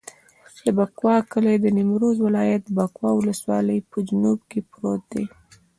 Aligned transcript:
د 0.63 0.65
بکوا 0.77 1.15
کلی 1.31 1.55
د 1.59 1.65
نیمروز 1.77 2.17
ولایت، 2.27 2.63
بکوا 2.77 3.09
ولسوالي 3.15 3.77
په 3.91 3.97
جنوب 4.07 4.39
کې 4.49 4.59
پروت 4.71 5.01
دی. 5.13 5.25